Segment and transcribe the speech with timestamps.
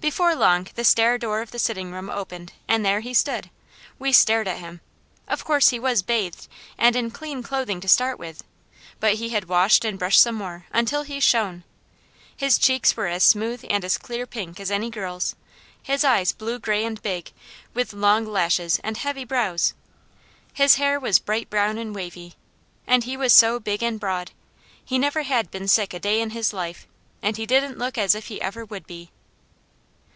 [0.00, 3.50] Before long the stair door of the sitting room opened, and there he stood.
[4.00, 4.80] We stared at him.
[5.28, 8.42] Of course he was bathed, and in clean clothing to start with,
[8.98, 11.62] but he had washed and brushed some more, until he shone.
[12.36, 15.36] His cheeks were as smooth and as clear pink as any girl's,
[15.80, 17.30] his eyes blue gray and big,
[17.72, 19.72] with long lashes and heavy brows.
[20.52, 22.34] His hair was bright brown and wavy,
[22.88, 24.32] and he was so big and broad.
[24.84, 26.88] He never had been sick a day in his life,
[27.22, 29.12] and he didn't look as if he ever would be.